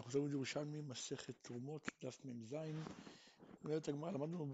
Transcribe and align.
אנחנו 0.00 0.10
מדברים 0.10 0.32
ירושלמי, 0.32 0.80
מסכת 0.80 1.34
תרומות, 1.42 1.90
דף 2.02 2.24
מ"ז. 2.24 2.54
אומרת 3.64 3.88
הגמרא, 3.88 4.10
למדנו 4.10 4.46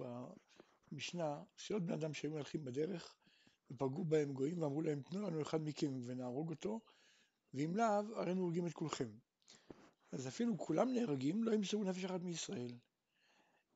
במשנה, 0.93 1.43
שעוד 1.57 1.87
בני 1.87 1.95
אדם 1.95 2.15
שהיו 2.15 2.33
מלכים 2.33 2.65
בדרך, 2.65 3.17
ופגעו 3.71 4.05
בהם 4.05 4.33
גויים 4.33 4.63
ואמרו 4.63 4.83
להם, 4.83 5.03
תנו 5.03 5.23
לנו 5.23 5.43
אחד 5.43 5.63
מכם 5.63 6.01
ונהרוג 6.05 6.51
אותו, 6.51 6.81
ואם 7.55 7.77
לאו, 7.77 7.85
הרי 7.85 8.31
אנחנו 8.31 8.43
הורגים 8.43 8.67
את 8.67 8.73
כולכם. 8.73 9.09
אז 10.13 10.29
אפילו 10.29 10.59
כולם 10.59 10.93
נהרגים, 10.93 11.45
לא 11.45 11.55
ימסרו 11.55 11.85
נפש 11.85 12.05
אחת 12.05 12.21
מישראל. 12.21 12.73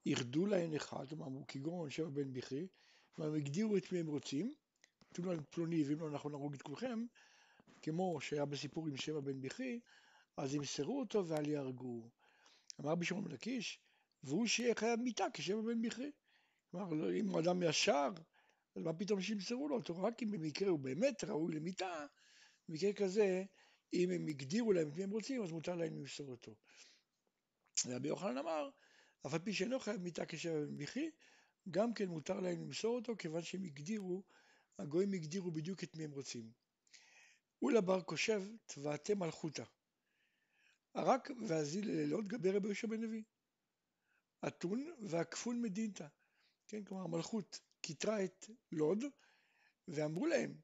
ירדו 0.07 0.47
להן 0.47 0.75
אחד, 0.75 1.13
אמרו 1.13 1.45
כגון 1.49 1.91
שבע 1.91 2.09
בן 2.09 2.33
בכרי, 2.33 2.69
והם 3.19 3.35
הגדירו 3.35 3.77
את 3.77 3.93
מי 3.93 3.99
הם 3.99 4.07
רוצים, 4.07 4.55
תנו 5.13 5.33
לנו 5.33 5.43
פלוני, 5.51 5.85
ואם 5.85 6.01
לא 6.01 6.09
אנחנו 6.09 6.31
נהרוג 6.31 6.55
את 6.55 6.63
כולכם, 6.63 7.07
כמו 7.83 8.21
שהיה 8.21 8.45
בסיפור 8.45 8.87
עם 8.87 8.97
שבע 8.97 9.21
בן 9.21 9.41
בכרי, 9.41 9.81
אז 10.41 10.55
ימסרו 10.55 11.01
אותו 11.01 11.27
ואל 11.27 11.49
יהרגו. 11.49 12.11
אמר 12.81 12.91
רבי 12.91 13.05
שמעון 13.05 13.31
לקיש, 13.31 13.81
והוא 14.23 14.47
שיהיה 14.47 14.75
חייב 14.75 15.01
מיתה 15.01 15.25
כשבע 15.33 15.61
בן 15.61 15.83
בכרי. 15.83 16.11
כלומר, 16.71 16.93
לא, 16.95 17.13
אם 17.13 17.29
הוא 17.29 17.41
אדם 17.41 17.63
ישר, 17.63 18.09
אז 18.77 18.83
מה 18.83 18.93
פתאום 18.93 19.21
שימסרו 19.21 19.69
לו 19.69 19.77
אותו? 19.77 20.03
רק 20.03 20.23
אם 20.23 20.31
במקרה 20.31 20.69
הוא 20.69 20.79
באמת 20.79 21.25
ראוי 21.25 21.55
למיתה, 21.55 22.07
במקרה 22.69 22.93
כזה, 22.93 23.45
אם 23.93 24.11
הם 24.11 24.27
הגדירו 24.29 24.73
להם 24.73 24.89
את 24.89 24.97
מי 24.97 25.03
הם 25.03 25.11
רוצים, 25.11 25.43
אז 25.43 25.51
מותר 25.53 25.75
להם 25.75 25.97
למסור 25.97 26.31
אותו. 26.31 26.55
רבי 27.87 28.09
יוחנן 28.09 28.39
אמר, 28.39 28.71
אף 29.27 29.35
על 29.35 29.39
פי 29.39 29.53
שאינו 29.53 29.81
חייב 29.81 30.03
מיתה 30.03 30.27
כשבע 30.27 30.61
בן 30.61 30.77
בכרי, 30.77 31.11
גם 31.71 31.95
כן 31.95 32.09
מותר 32.09 32.41
להם 32.41 32.63
למסור 32.63 32.97
אותו, 32.97 33.17
כיוון 33.17 33.43
שהם 33.43 33.65
הגדירו, 33.65 34.23
הגויים 34.79 35.13
הגדירו 35.13 35.51
בדיוק 35.51 35.85
את 35.85 35.97
מי 35.97 36.05
הם 36.05 36.11
רוצים. 36.11 36.51
אולה 37.63 37.81
בר 37.81 38.01
קושב, 38.01 38.43
תבעתם 38.67 39.19
מלכותה. 39.19 39.65
הרק 40.95 41.31
והזיל 41.47 41.89
ללילות 41.89 42.27
גבי 42.27 42.51
רבי 42.51 42.67
יהושע 42.67 42.87
בן 42.87 43.01
לוי. 43.01 43.25
אתון 44.47 44.93
והכפון 45.03 45.63
מדינתא. 45.63 46.07
כן, 46.67 46.85
כלומר 46.85 47.05
המלכות 47.05 47.61
כיתרה 47.83 48.25
את 48.25 48.47
לוד 48.73 49.05
ואמרו 49.89 50.27
להם, 50.27 50.55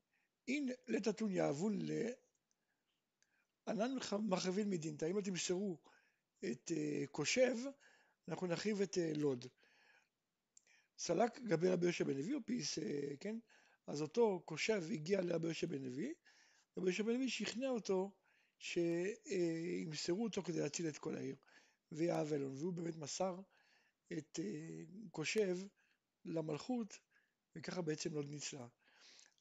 אין 0.48 0.68
לית 0.86 1.08
אתון 1.08 1.30
יאבון 1.30 1.78
לענן 3.66 3.96
מחרבין 4.28 4.70
מדינתא, 4.70 5.04
אם 5.04 5.18
אתם 5.18 5.30
תמסרו 5.30 5.78
את 6.44 6.70
uh, 6.70 7.06
קושב, 7.10 7.56
אנחנו 8.28 8.46
נחריב 8.46 8.80
את 8.80 8.94
uh, 8.94 9.18
לוד. 9.18 9.46
סלק 10.98 11.38
גבי 11.38 11.68
רבי 11.68 11.86
יהושע 11.86 12.04
בן 12.04 12.16
לוי, 12.16 12.34
או 12.34 12.38
פיס, 12.44 12.78
uh, 12.78 12.82
כן? 13.20 13.38
אז 13.86 14.02
אותו 14.02 14.42
קושב 14.44 14.82
הגיע 14.92 15.20
לרבי 15.20 15.46
יהושע 15.46 15.66
בן 15.66 15.82
לוי, 15.82 16.14
רבי 16.76 16.86
יהושע 16.86 17.02
בן 17.02 17.12
לוי 17.12 17.28
שכנע 17.28 17.68
אותו 17.68 18.12
שימסרו 18.58 20.24
אותו 20.24 20.42
כדי 20.42 20.60
להציל 20.60 20.88
את 20.88 20.98
כל 20.98 21.16
העיר, 21.16 21.36
ויאהב 21.92 22.32
אלון, 22.32 22.54
והוא 22.56 22.72
באמת 22.72 22.96
מסר 22.96 23.40
את 24.12 24.40
אה, 24.42 24.82
קושב 25.10 25.58
למלכות, 26.24 26.98
וככה 27.56 27.82
בעצם 27.82 28.14
לא 28.14 28.22
ניצלה. 28.22 28.66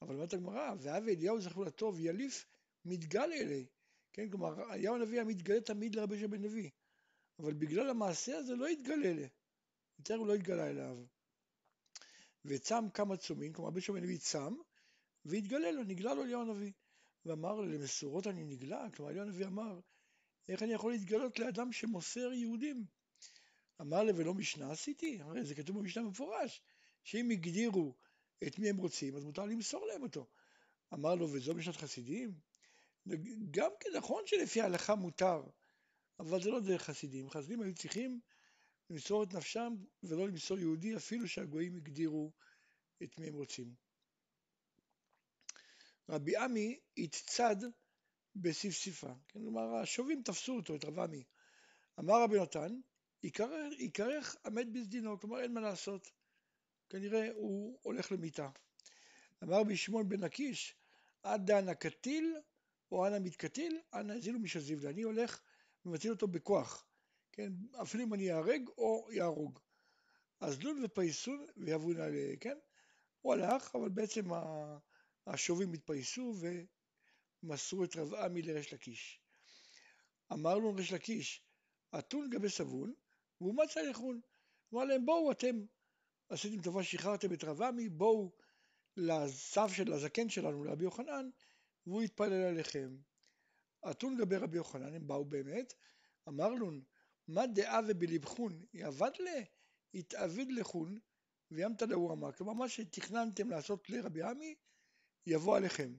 אבל 0.02 0.16
אומרת 0.16 0.34
הגמרא, 0.34 0.74
ואב 0.80 1.04
אליהו 1.08 1.42
זכרו 1.42 1.64
לטוב 1.64 2.00
יליף 2.00 2.46
מתגל 2.86 3.32
אלי, 3.34 3.66
כן, 4.14 4.30
כלומר, 4.30 4.74
אליהו 4.74 4.96
הנביא 4.96 5.18
היה 5.18 5.24
מתגלה 5.24 5.62
תמיד 5.62 5.96
לרבי 5.96 6.20
שבן 6.20 6.42
נביא, 6.42 6.70
אבל 7.40 7.54
בגלל 7.54 7.90
המעשה 7.90 8.38
הזה 8.38 8.56
לא 8.56 8.68
התגלה 8.68 9.12
אלי, 9.12 9.28
יותר 10.00 10.16
הוא 10.16 10.28
לא 10.28 10.34
התגלה 10.34 10.70
אליו. 10.70 10.98
וצם 12.46 12.90
כמה 12.94 13.18
צומים, 13.18 13.54
כלומר 13.54 13.70
רבי 13.70 13.82
שבן 13.82 14.04
נביא 14.04 14.18
צם, 14.18 14.56
והתגלה 15.26 15.72
לו, 15.72 15.84
נגלה 15.84 16.14
לו 16.14 16.24
אליהו 16.24 16.42
הנביא. 16.42 16.72
ואמר 17.26 17.62
למסורות 17.62 18.28
אני 18.28 18.44
נגלה, 18.44 18.88
כלומר 18.96 19.12
אליהו 19.12 19.26
הנביא 19.26 19.46
אמר, 19.46 19.80
איך 20.50 20.64
אני 20.64 20.74
יכול 20.74 20.92
להתגלות 20.92 21.40
לאדם 21.40 21.72
שמוסר 21.72 22.34
יהודים? 22.34 22.86
אמר 23.82 24.04
לי, 24.04 24.12
ולא 24.16 24.34
משנה 24.34 24.72
עשיתי? 24.72 25.22
הרי 25.22 25.46
זה 25.46 25.56
כתוב 25.56 25.80
במשנה 25.80 26.04
במפורש, 26.04 26.62
שאם 27.04 27.30
הגדירו 27.30 27.96
את 28.48 28.60
מי 28.60 28.70
הם 28.70 28.78
רוצים, 28.78 29.16
אז 29.16 29.24
מותר 29.24 29.46
למסור 29.46 29.86
להם 29.86 30.04
אותו. 30.04 30.28
אמר 30.94 31.16
לו, 31.16 31.32
וזו 31.32 31.56
משנת 31.56 31.76
חסידים? 31.76 32.34
גם 33.52 33.72
כן 33.80 33.90
נכון 33.98 34.24
שלפי 34.26 34.62
ההלכה 34.62 34.96
מותר, 34.96 35.44
אבל 36.20 36.44
זה 36.44 36.50
לא 36.50 36.60
דרך 36.60 36.82
חסידים. 36.82 37.30
חסידים 37.30 37.62
היו 37.62 37.76
צריכים 37.76 38.20
למסור 38.90 39.24
את 39.24 39.34
נפשם 39.34 39.76
ולא 40.04 40.28
למסור 40.28 40.60
יהודי, 40.60 40.96
אפילו 40.96 41.28
שהגויים 41.28 41.76
הגדירו 41.76 42.32
את 43.04 43.20
מי 43.20 43.28
הם 43.28 43.34
רוצים. 43.34 43.85
רבי 46.10 46.38
עמי 46.38 46.80
התצד 46.98 47.56
בספסיפה, 48.36 49.14
כן, 49.28 49.40
כלומר 49.40 49.76
השובים 49.76 50.22
תפסו 50.26 50.56
אותו, 50.56 50.76
את 50.76 50.86
רב 50.86 51.00
עמי. 51.00 51.24
אמר 52.00 52.24
רבי 52.24 52.42
נתן, 52.42 52.80
יקרך 53.80 54.36
המת 54.44 54.72
בסדינו, 54.72 55.20
כלומר 55.20 55.40
אין 55.40 55.54
מה 55.54 55.62
לעשות, 55.62 56.12
כנראה 56.90 57.30
הוא 57.34 57.80
הולך 57.82 58.12
למיתה. 58.12 58.50
אמר 59.44 59.60
רבי 59.60 59.78
שמעון 59.78 60.10
בן 60.10 60.24
הקיש, 60.24 60.76
עד 61.24 61.46
דן 61.46 61.70
הקטיל 61.70 62.36
או 62.92 63.08
אנא 63.08 63.20
מתקטיל, 63.20 63.82
אנא 63.94 64.14
הזילו 64.14 64.40
משזיב 64.40 64.86
אני 64.86 65.02
הולך 65.02 65.42
ומציל 65.86 66.12
אותו 66.12 66.28
בכוח, 66.28 66.86
כן, 67.32 67.52
אפילו 67.82 68.04
אם 68.04 68.14
אני 68.14 68.32
אהרג 68.32 68.68
או 68.78 69.10
יהרוג. 69.12 69.60
אז 70.40 70.64
לול 70.64 70.86
ופייסון 70.86 71.46
ויבון 71.58 72.02
עליה, 72.02 72.36
כן? 72.38 72.58
הוא 73.22 73.34
הלך, 73.34 73.76
אבל 73.76 73.90
בעצם 73.90 74.26
השובים 75.28 75.74
התפייסו 75.74 76.34
ומסרו 77.44 77.84
את 77.84 77.96
רב 77.96 78.14
עמי 78.14 78.42
לריש 78.42 78.74
לקיש. 78.74 79.22
אמר 80.34 80.58
לו 80.58 80.74
ריש 80.74 80.94
לקיש, 80.94 81.46
אתון 82.00 82.30
גבי 82.30 82.50
סבון, 82.50 82.94
והוא 83.42 83.56
מצא 83.56 83.82
לחון. 83.82 84.22
אמר 84.74 84.86
להם, 84.86 85.06
בואו 85.06 85.32
אתם, 85.32 85.66
עשיתם 86.30 86.62
טובה, 86.62 86.84
שחררתם 86.84 87.34
את 87.34 87.44
רב 87.44 87.62
עמי, 87.62 87.90
בואו 87.90 88.32
לסב 88.98 89.68
של 89.76 89.94
הזקן 89.94 90.30
שלנו, 90.30 90.64
לרבי 90.64 90.84
יוחנן, 90.84 91.30
והוא 91.88 92.04
יתפלל 92.04 92.34
עליכם. 92.34 92.98
אתון 93.92 94.18
גבי 94.18 94.36
רבי 94.38 94.58
יוחנן, 94.58 94.96
הם 94.96 95.08
באו 95.08 95.26
באמת, 95.26 95.74
אמר 96.28 96.50
לו, 96.50 96.72
מה 97.28 97.48
דעה 97.48 97.80
ובלבחון, 97.88 98.66
יאבד 98.74 99.12
לה, 99.20 99.42
יתאביד 99.94 100.52
לחון, 100.52 101.00
וימת 101.52 101.82
להו 101.82 102.14
אמר. 102.14 102.32
כלומר, 102.32 102.54
מה 102.54 102.70
שתכננתם 102.70 103.50
לעשות 103.50 103.90
לרבי 103.90 104.24
עמי, 104.24 104.56
יבוא 105.26 105.58
עליכם. 105.58 105.94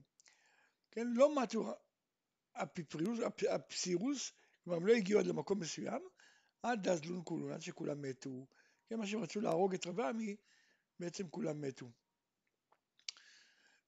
כן, 0.91 1.07
לא 1.07 1.41
מתו 1.43 1.73
הפיפריוס, 2.55 3.19
הפסירוס, 3.49 4.31
כלומר 4.63 4.77
הם 4.77 4.87
לא 4.87 4.93
הגיעו 4.93 5.19
עד 5.19 5.25
למקום 5.25 5.59
מסוים, 5.59 6.01
עד 6.63 6.87
דזלון 6.87 7.21
כולון, 7.25 7.51
עד 7.51 7.61
שכולם 7.61 8.01
מתו. 8.01 8.47
כן, 8.87 8.95
מה 8.95 9.07
שהם 9.07 9.23
רצו 9.23 9.41
להרוג 9.41 9.73
את 9.73 9.87
רבי 9.87 10.03
עמי, 10.03 10.35
בעצם 10.99 11.29
כולם 11.29 11.61
מתו. 11.61 11.91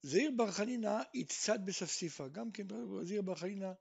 זעיר 0.01 0.31
בר 0.37 0.51
חנינא 0.51 1.01
הצצד 1.15 1.65
בספסיפה, 1.65 2.27
גם 2.27 2.51
כן 2.51 2.67
זעיר 3.03 3.21
בר 3.21 3.35
חנינא 3.35 3.71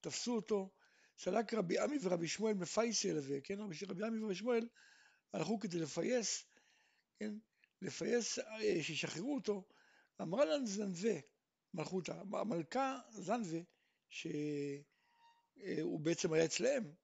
תפסו 0.00 0.34
אותו, 0.34 0.70
סלק 1.18 1.54
רבי 1.54 1.78
עמי 1.78 1.98
ורבי 2.02 2.28
שמואל 2.28 2.54
מפייסי 2.54 3.10
אלווה, 3.10 3.40
כן, 3.40 3.58
רבי 3.88 4.04
עמי 4.06 4.22
ורבי 4.22 4.34
שמואל 4.34 4.68
הלכו 5.32 5.58
כדי 5.58 5.78
לפייס, 5.78 6.44
כן, 7.18 7.34
לפייס, 7.82 8.38
אה, 8.38 8.82
שישחררו 8.82 9.34
אותו, 9.34 9.68
אמרה 10.22 10.44
להם 10.44 10.66
זנבה, 10.66 11.18
מלכותה, 11.74 12.20
המלכה 12.32 12.98
זנבה, 13.10 13.58
שהוא 14.08 16.00
בעצם 16.00 16.32
היה 16.32 16.44
אצלהם, 16.44 16.94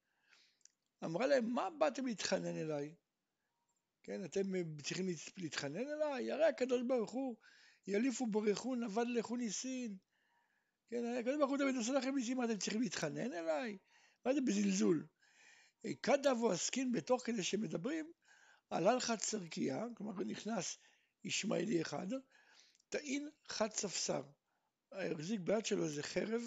אמרה 1.04 1.26
להם, 1.26 1.50
מה 1.50 1.70
באתם 1.78 2.06
להתחנן 2.06 2.56
אליי? 2.56 2.94
כן, 4.02 4.24
אתם 4.24 4.42
צריכים 4.82 5.06
להתחנן 5.36 5.88
אליי? 5.88 6.32
הרי 6.32 6.44
הקדוש 6.44 6.82
ברוך 6.88 7.10
הוא, 7.10 7.36
יליפו 7.86 8.26
ברכו 8.26 8.74
נבד 8.74 9.04
לכו 9.08 9.36
ניסין. 9.36 9.96
כן, 10.88 11.04
הקדוש 11.18 11.36
ברוך 11.36 11.50
הוא 11.50 11.58
תמיד 11.58 11.76
עושה 11.76 11.92
לכם 11.92 12.14
ניסים, 12.14 12.36
מה 12.36 12.44
אתם 12.44 12.58
צריכים 12.58 12.80
להתחנן 12.80 13.32
אליי? 13.32 13.78
מה 14.26 14.34
זה 14.34 14.40
בזלזול? 14.40 15.06
כדבו 16.02 16.52
עסקין 16.52 16.92
בתוך 16.92 17.22
כדי 17.26 17.42
שמדברים, 17.42 18.12
עלה 18.70 18.94
לך 18.94 19.12
צרקייה, 19.18 19.84
כלומר 19.96 20.24
נכנס 20.24 20.78
ישמעאלי 21.24 21.82
אחד, 21.82 22.06
טעין 22.92 23.30
חד 23.48 23.72
ספסר. 23.72 24.22
החזיק 24.92 25.40
ביד 25.40 25.66
שלו 25.66 25.84
איזה 25.84 26.02
חרב, 26.02 26.42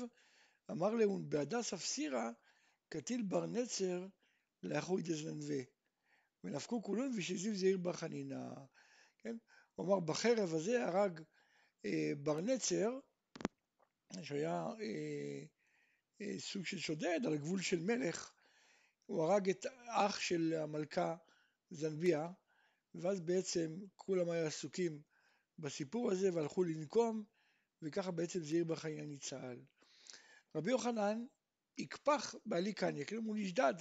אמר 0.71 0.93
להון, 0.93 1.29
בהדס 1.29 1.73
אפסירה, 1.73 2.31
קטיל 2.89 3.21
בר 3.21 3.45
נצר 3.45 4.07
לאחוי 4.63 5.01
דזנבה. 5.01 5.63
ונפקו 6.43 6.83
כולון 6.83 7.13
ושזיו 7.17 7.55
זעיר 7.55 7.77
בר 7.77 7.93
חנינא. 7.93 8.49
כן? 9.17 9.37
הוא 9.75 9.85
אמר, 9.85 9.99
בחרב 9.99 10.53
הזה 10.53 10.85
הרג 10.85 11.21
אה, 11.85 12.11
בר 12.17 12.41
נצר, 12.41 12.99
שהיה 14.21 14.67
אה, 14.81 15.43
אה, 16.21 16.39
סוג 16.39 16.65
של 16.65 16.79
שודד 16.79 17.19
על 17.25 17.33
הגבול 17.33 17.61
של 17.61 17.79
מלך, 17.79 18.33
הוא 19.05 19.23
הרג 19.23 19.49
את 19.49 19.65
אח 19.87 20.19
של 20.19 20.53
המלכה 20.57 21.15
זנביה, 21.71 22.27
ואז 22.95 23.21
בעצם 23.21 23.79
כולם 23.95 24.29
היו 24.29 24.45
עסוקים 24.47 25.01
בסיפור 25.59 26.11
הזה 26.11 26.33
והלכו 26.33 26.63
לנקום, 26.63 27.23
וככה 27.81 28.11
בעצם 28.11 28.39
זעיר 28.39 28.63
בחיים 28.63 29.09
ניצל. 29.09 29.59
רבי 30.55 30.71
יוחנן 30.71 31.25
יקפח 31.77 32.35
באליקניה, 32.45 33.05
כאילו 33.05 33.21
הוא 33.21 33.35
נשדד 33.37 33.73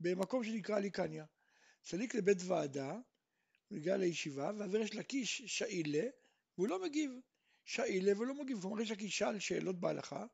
במקום 0.00 0.44
שנקרא 0.44 0.76
אליקניה. 0.76 1.24
צדיק 1.82 2.14
לבית 2.14 2.38
ועדה, 2.46 2.98
הוא 3.68 3.78
הגיע 3.78 3.96
לישיבה, 3.96 4.50
יש 4.80 4.94
לקיש 4.94 5.42
שאילה, 5.42 6.08
והוא 6.58 6.68
לא 6.68 6.82
מגיב. 6.82 7.10
שאילה 7.64 8.18
ולא 8.18 8.34
מגיב, 8.34 8.60
כלומר 8.60 8.80
יש 8.80 8.90
לקיש 8.90 9.18
שאל 9.18 9.38
שאלות 9.38 9.80
בהלכה, 9.80 10.26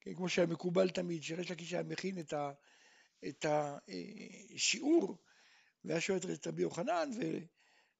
כן, 0.00 0.14
כמו 0.14 0.28
שהיה 0.28 0.46
מקובל 0.46 0.90
תמיד, 0.90 1.22
שיש 1.22 1.50
לקיש 1.50 1.72
היה 1.72 1.82
מכין 1.82 2.18
את, 2.18 2.32
ה, 2.32 2.52
את 3.28 3.46
השיעור, 3.48 5.18
והיה 5.84 6.00
שואל 6.00 6.18
את 6.34 6.46
רבי 6.46 6.62
יוחנן, 6.62 7.10
ו, 7.16 7.22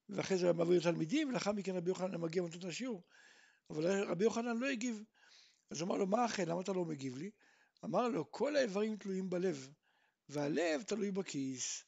ואחרי 0.09 0.37
זה 0.37 0.53
מעביר 0.53 0.79
לתלמידים, 0.79 1.29
ולאחר 1.29 1.51
מכן 1.51 1.75
רבי 1.75 1.89
יוחנן 1.89 2.21
מגיע 2.21 2.43
ונותן 2.43 2.59
את 2.59 2.63
השיעור. 2.63 3.03
אבל 3.69 4.03
רבי 4.03 4.23
יוחנן 4.23 4.57
לא 4.57 4.67
הגיב. 4.67 5.03
אז 5.71 5.81
אמר 5.81 5.95
לו, 5.95 6.07
מה 6.07 6.25
אחרי, 6.25 6.45
למה 6.45 6.61
אתה 6.61 6.73
לא 6.73 6.85
מגיב 6.85 7.17
לי? 7.17 7.31
אמר 7.85 8.07
לו, 8.07 8.31
כל 8.31 8.55
האיברים 8.55 8.97
תלויים 8.97 9.29
בלב, 9.29 9.69
והלב 10.29 10.81
תלוי 10.81 11.11
בכיס. 11.11 11.83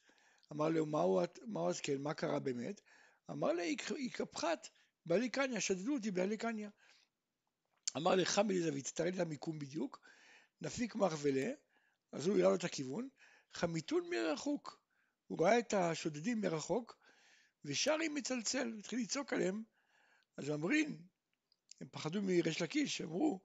אמר 0.52 0.68
לו, 0.68 0.86
מהו, 0.86 1.20
אז 1.68 1.80
כן, 1.80 2.02
מה 2.02 2.14
קרה 2.14 2.38
באמת? 2.38 2.80
אמר 3.30 3.52
לי, 3.52 3.76
יקפחת 3.98 4.68
באליקניה, 5.06 5.60
שדדו 5.60 5.94
אותי 5.94 6.10
באליקניה. 6.10 6.70
אמר 7.96 8.14
לך 8.14 8.38
מליזווית, 8.38 8.92
תראה 8.94 9.10
לי 9.10 9.16
את 9.16 9.20
המיקום 9.20 9.58
בדיוק, 9.58 10.00
נפיק 10.60 10.94
מחבלה, 10.94 11.50
אז 12.12 12.26
הוא 12.26 12.38
הראה 12.38 12.48
לו 12.48 12.54
את 12.54 12.64
הכיוון, 12.64 13.08
חמיתון 13.54 14.10
מרחוק. 14.10 14.82
הוא 15.26 15.44
ראה 15.44 15.58
את 15.58 15.74
השודדים 15.74 16.40
מרחוק, 16.40 16.98
ושרי 17.64 18.08
מצלצל, 18.08 18.74
התחיל 18.78 18.98
לצעוק 18.98 19.32
עליהם, 19.32 19.62
אז 20.36 20.50
אומרים, 20.50 21.02
הם 21.80 21.88
פחדו 21.90 22.22
מריש 22.22 22.62
לקיש, 22.62 23.00
אמרו, 23.00 23.40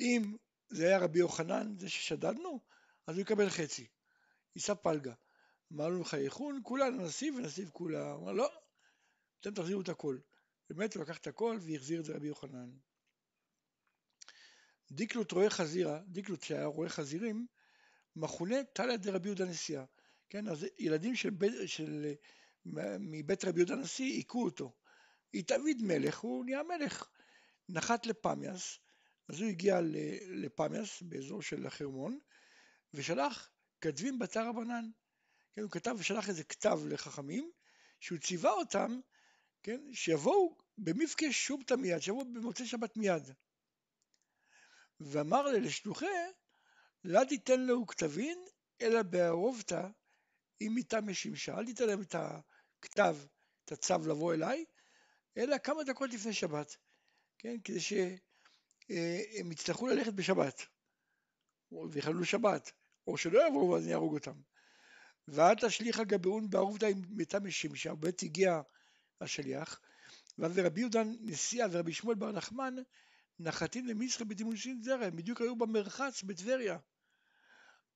אם 0.00 0.36
זה 0.68 0.86
היה 0.86 0.98
רבי 0.98 1.18
יוחנן, 1.18 1.78
זה 1.78 1.88
ששדדנו, 1.88 2.60
אז 3.06 3.14
הוא 3.14 3.22
יקבל 3.22 3.50
חצי. 3.50 3.86
יישא 4.56 4.74
פלגה. 4.74 5.14
אמרנו 5.72 6.04
חייכון, 6.04 6.60
כולנו 6.62 7.04
נסיב 7.04 7.34
ונסיב 7.34 7.70
כולה. 7.70 8.14
אמר 8.14 8.32
לא, 8.32 8.50
אתם 9.40 9.54
תחזירו 9.54 9.80
את 9.80 9.88
הכל. 9.88 10.18
באמת 10.70 10.94
הוא 10.94 11.02
לקח 11.02 11.18
את 11.18 11.26
הכל 11.26 11.58
והחזיר 11.60 12.00
את 12.00 12.04
זה 12.04 12.14
רבי 12.14 12.26
יוחנן. 12.26 12.70
דיקלוט 14.90 15.32
רואה 15.32 15.50
חזירה, 15.50 16.00
דיקלוט 16.06 16.42
שהיה 16.42 16.66
רואה 16.66 16.88
חזירים, 16.88 17.46
מכונה 18.16 18.64
תליה 18.64 18.96
דרבי 18.96 19.28
יהודה 19.28 19.44
נשיאה. 19.44 19.84
כן, 20.30 20.48
אז 20.48 20.66
ילדים 20.78 21.14
של, 21.14 21.30
בית, 21.30 21.52
של, 21.66 22.12
מבית 23.00 23.44
רבי 23.44 23.60
יהודה 23.60 23.74
הנשיא 23.74 24.16
היכו 24.16 24.44
אותו. 24.44 24.72
התאביד 25.34 25.82
מלך, 25.82 26.18
הוא 26.18 26.44
נהיה 26.44 26.62
מלך. 26.62 27.08
נחת 27.68 28.06
לפמיאס, 28.06 28.78
אז 29.28 29.40
הוא 29.40 29.48
הגיע 29.48 29.80
לפמיאס 30.28 31.02
באזור 31.02 31.42
של 31.42 31.66
החרמון, 31.66 32.18
ושלח 32.94 33.50
כתבים 33.80 34.18
בתר 34.18 34.48
רבנן. 34.48 34.90
כן, 35.54 35.62
הוא 35.62 35.70
כתב 35.70 35.94
ושלח 35.98 36.28
איזה 36.28 36.44
כתב 36.44 36.80
לחכמים, 36.88 37.50
שהוא 38.00 38.18
ציווה 38.18 38.50
אותם, 38.50 39.00
כן, 39.62 39.80
שיבואו 39.92 40.58
במפקש 40.78 41.46
שובתא 41.46 41.74
מיד, 41.74 41.98
שיבואו 41.98 42.24
במוצאי 42.24 42.66
שבת 42.66 42.96
מיד. 42.96 43.22
ואמר 45.00 45.42
לי 45.42 45.60
לשלוחי, 45.60 46.06
לא 47.04 47.24
תיתן 47.24 47.60
לו 47.60 47.86
כתבין, 47.86 48.38
אלא 48.80 49.02
בערובתא, 49.02 49.88
אם 50.60 50.72
מטעם 50.74 51.10
משמשה, 51.10 51.58
אל 51.58 51.66
תיתן 51.66 51.86
להם 51.86 52.02
את 52.02 52.14
הכתב, 52.84 53.16
את 53.64 53.72
הצו 53.72 53.98
לבוא 54.08 54.34
אליי, 54.34 54.64
אלא 55.36 55.58
כמה 55.58 55.84
דקות 55.84 56.10
לפני 56.10 56.32
שבת, 56.32 56.76
כן, 57.38 57.56
כדי 57.64 57.80
שהם 57.80 59.52
יצטרכו 59.52 59.86
ללכת 59.86 60.12
בשבת, 60.12 60.62
ויחללו 61.90 62.24
שבת, 62.24 62.72
או 63.06 63.18
שלא 63.18 63.48
יבואו 63.48 63.70
ואז 63.70 63.84
אני 63.84 63.92
אהרוג 63.92 64.14
אותם. 64.14 64.40
ואל 65.28 65.54
תשליך 65.54 65.98
על 65.98 66.04
גביעון 66.04 66.50
בערובתא 66.50 66.86
עם 66.86 67.02
מטעם 67.10 67.46
משמשה, 67.46 67.92
ובעת 67.92 68.22
הגיע 68.22 68.60
השליח, 69.20 69.80
ואז 70.38 70.58
רבי 70.58 70.80
יהודה 70.80 71.02
נשיאה 71.20 71.66
ורבי 71.70 71.92
שמואל 71.92 72.16
בר 72.16 72.32
נחמן 72.32 72.74
נחתים 73.38 73.86
למצחה 73.86 74.24
בדימושין 74.24 74.82
זרע, 74.82 75.06
הם 75.06 75.16
בדיוק 75.16 75.40
היו 75.40 75.56
במרחץ 75.56 76.22
בטבריה. 76.22 76.78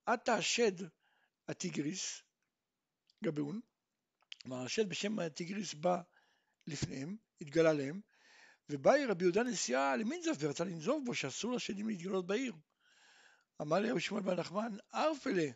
עתה 0.07 0.35
השד 0.35 0.73
הטיגריס, 1.49 2.23
גביעון, 3.25 3.61
כלומר 4.47 4.65
השד 4.65 4.89
בשם 4.89 5.19
הטיגריס 5.19 5.75
בא 5.75 6.01
לפניהם, 6.67 7.17
התגלה 7.41 7.73
להם, 7.73 8.01
ובאי 8.71 9.07
רבי 9.07 9.25
יהודה 9.25 9.43
נשיאה 9.43 9.97
למינזף 9.97 10.37
ורצה 10.39 10.65
לנזוב 10.65 11.05
בו 11.05 11.15
שאסור 11.15 11.53
לשדים 11.53 11.89
להתגלות 11.89 12.27
בעיר. 12.27 12.53
אמר 13.63 13.79
לי 13.79 13.91
רבי 13.91 14.01
שמואל 14.01 14.23
בר 14.23 14.35
נחמן, 14.35 14.77
ארפלה 14.95 15.47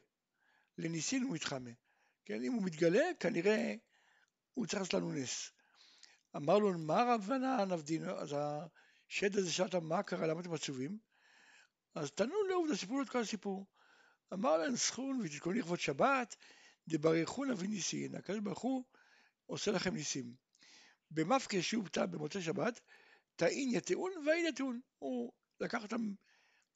לניסין 0.79 1.25
ומתחמה. 1.25 1.71
כן, 2.25 2.43
אם 2.43 2.53
הוא 2.53 2.63
מתגלה, 2.63 3.05
כנראה 3.21 3.75
הוא 4.55 4.67
צריך 4.67 4.81
לעשות 4.81 4.95
לנו 4.95 5.13
נס. 5.13 5.51
אמר 6.37 6.59
לו, 6.59 6.79
מה 6.79 7.15
רבנה 7.15 7.65
נבדינו? 7.65 8.11
אז 8.11 8.37
השד 9.09 9.37
הזה 9.37 9.53
שאלת 9.53 9.75
מה 9.75 10.03
קרה, 10.03 10.27
למה 10.27 10.41
אתם 10.41 10.55
עצובים? 10.55 10.99
אז 11.95 12.11
תנו 12.11 12.43
לעובדה, 12.49 12.77
סיפרו 12.77 12.97
לו 12.97 13.03
את 13.03 13.09
כל 13.09 13.21
הסיפור. 13.21 13.67
אמר 14.33 14.57
להם 14.57 14.77
סכון 14.77 15.21
ותתכונו 15.25 15.59
לכבוד 15.59 15.81
שבת, 15.81 16.37
דברכון 16.91 17.51
אבי 17.51 17.67
ניסין, 17.69 18.15
הקדוש 18.15 18.41
ברוך 18.41 18.59
הוא 18.59 18.85
עושה 19.47 19.71
לכם 19.71 19.95
ניסים. 19.95 20.35
במפקה 21.11 21.63
שובתא 21.63 22.07
במוצאי 22.07 22.43
שבת, 22.43 22.81
טעין 23.37 23.69
יתאון 23.73 24.13
ואין 24.27 24.47
יתאון. 24.47 24.81
הוא 24.99 25.33
לקח 25.61 25.83
אותם 25.83 26.13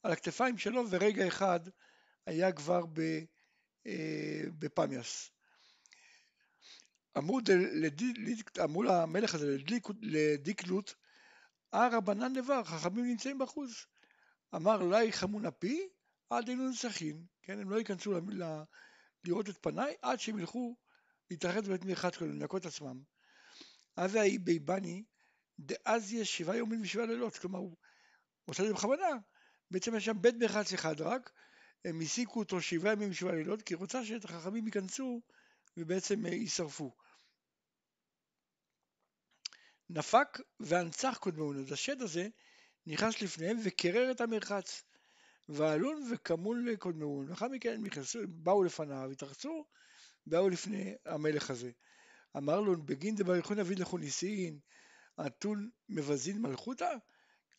על 0.03 0.11
הכתפיים 0.11 0.57
שלו 0.57 0.89
ורגע 0.89 1.27
אחד 1.27 1.59
היה 2.25 2.51
כבר 2.51 2.83
אה, 3.87 4.43
בפמיאס. 4.59 5.31
אמרו, 7.17 7.39
אמרו 8.63 8.83
למלך 8.83 9.35
הזה 9.35 9.57
לדיקלוט, 10.01 10.93
הר 11.71 11.95
רבנן 11.95 12.33
נבר, 12.37 12.63
חכמים 12.63 13.05
נמצאים 13.05 13.39
בחוץ. 13.39 13.85
אמר 14.55 14.83
לי 14.83 15.11
חמון 15.11 15.45
אפי 15.45 15.87
עד 16.29 16.49
אינו 16.49 16.69
נצחין, 16.69 17.25
כן, 17.41 17.59
הם 17.59 17.69
לא 17.69 17.75
ייכנסו 17.75 18.13
לראות 19.27 19.49
את 19.49 19.57
פניי 19.61 19.95
עד 20.01 20.19
שהם 20.19 20.39
ילכו 20.39 20.75
להתרחץ 21.31 21.67
בבית 21.67 21.85
מרחץ 21.85 22.15
כזה, 22.17 22.25
לנקות 22.25 22.65
עצמם. 22.65 23.01
אז 23.95 24.15
ההיא 24.15 24.39
ביבני, 24.39 25.03
דאז 25.59 26.13
יש 26.13 26.37
שבעה 26.37 26.57
יומים 26.57 26.81
ושבעה 26.81 27.05
לילות, 27.05 27.37
כלומר 27.37 27.59
הוא 27.59 27.75
עושה 28.45 28.63
את 28.63 28.67
זה 28.67 28.73
בכוונה, 28.73 29.09
בעצם 29.71 29.95
יש 29.95 30.05
שם 30.05 30.21
בית 30.21 30.35
מרחץ 30.35 30.73
אחד 30.73 31.01
רק, 31.01 31.31
הם 31.85 32.01
הסיקו 32.01 32.39
אותו 32.39 32.61
שבעה 32.61 32.93
ימים 32.93 33.09
ושבעה 33.09 33.35
לילות, 33.35 33.61
כי 33.61 33.73
רוצה 33.73 34.05
שאת 34.05 34.25
החכמים 34.25 34.65
ייכנסו 34.65 35.21
ובעצם 35.77 36.25
אה, 36.25 36.31
יישרפו. 36.31 36.95
נפק 39.89 40.39
והנצח 40.59 41.17
קודמון, 41.21 41.59
אז 41.59 41.71
השד 41.71 42.01
הזה 42.01 42.27
נכנס 42.85 43.21
לפניהם 43.21 43.57
וקרר 43.63 44.11
את 44.11 44.21
המרחץ. 44.21 44.83
ועלון 45.49 46.11
וכמון 46.11 46.65
לקודמון. 46.65 47.27
לאחר 47.27 47.47
מכן 47.47 47.73
הם 47.73 47.85
נכנסו, 47.85 48.19
באו 48.27 48.63
לפניו, 48.63 49.11
התרחצו, 49.11 49.65
באו 50.25 50.49
לפני 50.49 50.95
המלך 51.05 51.49
הזה. 51.49 51.71
אמר 52.37 52.61
לו, 52.61 52.83
בגין 52.83 53.15
דבר 53.15 53.35
יכול 53.35 53.57
להביא 53.57 53.77
לכו 53.77 53.97
ניסין, 53.97 54.59
אתון 55.27 55.69
מבזין 55.89 56.41
מלכותא? 56.41 56.93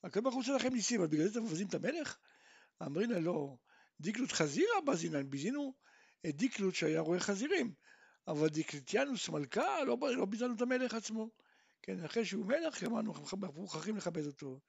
הקדוש 0.04 0.22
ברוך 0.22 0.34
הוא 0.34 0.42
עושה 0.42 0.52
לכם 0.52 0.74
ניסים, 0.74 1.00
אבל 1.00 1.08
בגלל 1.08 1.28
זה 1.28 1.30
אתם 1.38 1.44
מבזים 1.44 1.66
את 1.66 1.74
המלך? 1.74 2.18
אמרינא 2.82 3.14
לא, 3.14 3.56
דיקלוט 4.00 4.32
חזירה 4.32 4.80
בזינן, 4.86 5.30
ביזינו 5.30 5.74
את 6.26 6.36
דיקלוט 6.36 6.74
שהיה 6.74 7.00
רואה 7.00 7.20
חזירים, 7.20 7.74
אבל 8.28 8.48
דיקלטיאנוס 8.48 9.28
מלכה, 9.28 9.84
לא, 9.84 9.98
לא 10.16 10.24
ביזנו 10.24 10.54
את 10.54 10.60
המלך 10.60 10.94
עצמו. 10.94 11.30
כן, 11.82 12.04
אחרי 12.04 12.24
שהוא 12.24 12.46
מלך, 12.46 12.84
אמרנו, 12.84 13.12
אנחנו 13.16 13.38
מוכרחים 13.54 13.96
לכבד 13.96 14.26
אותו. 14.26 14.60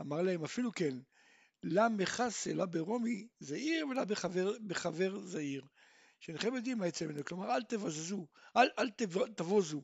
אמר 0.00 0.22
להם, 0.22 0.44
אפילו 0.44 0.72
כן, 0.72 0.98
לה 1.62 1.88
מכסה, 1.88 2.52
לה 2.52 2.66
ברומי 2.66 3.28
זעיר, 3.40 3.86
ולה 3.88 4.04
בחבר, 4.04 4.52
בחבר 4.66 5.20
זעיר. 5.20 5.66
שאינכם 6.20 6.54
יודעים 6.54 6.78
מה 6.78 6.86
יצא 6.86 7.04
ממנו, 7.04 7.24
כלומר 7.24 7.54
אל 7.54 7.62
תבזזו, 7.62 8.26
אל, 8.56 8.68
אל 8.78 8.90
תבוזו, 9.36 9.82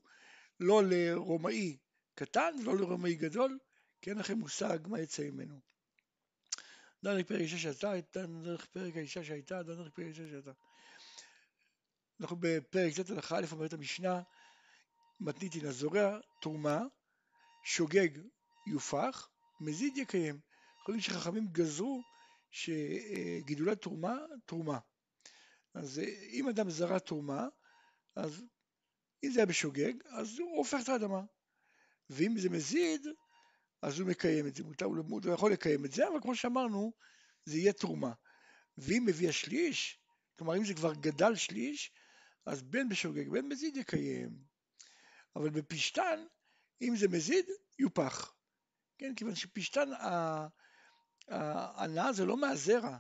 לא 0.61 0.83
לרומאי 0.85 1.77
קטן 2.15 2.55
ולא 2.61 2.77
לרומאי 2.77 3.15
גדול, 3.15 3.59
כי 4.03 4.11
אין 4.11 4.19
לכם 4.19 4.39
מושג 4.39 4.79
מה 4.87 5.01
יצא 5.01 5.23
ממנו. 5.23 5.61
דרך 7.05 7.27
פרק 7.27 7.41
אישה 7.41 7.59
שהייתה, 7.59 8.27
דרך 8.27 8.67
פרק 8.67 8.97
האישה 8.97 9.25
שהייתה, 9.25 9.63
דרך 9.63 9.91
פרק 9.91 10.05
האישה 10.05 10.29
שהייתה. 10.31 10.53
אנחנו 12.21 12.37
בפרק 12.41 13.01
ט' 13.01 13.11
הלכה 13.11 13.39
א' 13.39 13.45
אומרת 13.53 13.73
המשנה, 13.73 14.23
מתניתין 15.21 15.67
הזורע 15.67 16.19
תרומה, 16.41 16.83
שוגג 17.65 18.09
יופח, 18.67 19.29
מזיד 19.61 19.97
יקיים. 19.97 20.46
יכולים 20.87 21.01
שחכמים 21.01 21.47
גזרו 21.47 22.03
שגידולי 22.51 23.77
תרומה, 23.77 24.17
תרומה. 24.45 24.79
אז 25.75 26.01
אם 26.33 26.49
אדם 26.49 26.71
זרע 26.71 26.99
תרומה, 26.99 27.49
אז 28.17 28.45
אם 29.25 29.31
זה 29.31 29.41
היה 29.41 29.47
בשוגג, 29.47 29.93
אז 30.07 30.39
הוא 30.39 30.57
הופך 30.57 30.79
את 30.83 30.89
האדמה. 30.89 31.23
ואם 32.11 32.39
זה 32.39 32.49
מזיד, 32.49 33.07
אז 33.83 33.99
הוא 33.99 34.09
מקיים 34.09 34.47
את 34.47 34.55
זה. 34.55 34.65
מותר, 34.65 34.87
הוא 35.29 35.35
יכול 35.35 35.53
לקיים 35.53 35.85
את 35.85 35.93
זה, 35.93 36.09
אבל 36.09 36.21
כמו 36.23 36.35
שאמרנו, 36.37 36.93
זה 37.45 37.59
יהיה 37.59 37.73
תרומה. 37.73 38.13
ואם 38.79 39.05
מביא 39.07 39.29
השליש, 39.29 40.01
כלומר 40.39 40.57
אם 40.57 40.65
זה 40.65 40.75
כבר 40.75 40.95
גדל 40.95 41.35
שליש, 41.35 41.93
אז 42.47 42.63
בין 42.63 42.89
בשוגג 42.89 43.29
בין 43.29 43.49
מזיד 43.49 43.77
יקיים. 43.77 44.39
אבל 45.37 45.51
בפשתן, 45.51 46.27
אם 46.83 46.97
זה 46.97 47.09
מזיד, 47.09 47.47
יופח. 47.79 48.35
כן, 48.99 49.15
כיוון 49.15 49.35
שפשתן, 49.35 49.89
ההנאה 51.29 52.13
זה 52.13 52.25
לא 52.25 52.37
מהזרע, 52.37 52.99